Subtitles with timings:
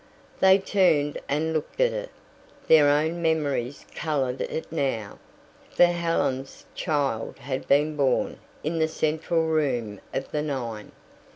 [0.39, 2.09] They turned and looked at it.
[2.67, 5.19] Their own memories coloured it now,
[5.69, 10.91] for Helen's child had been born in the central room of the nine.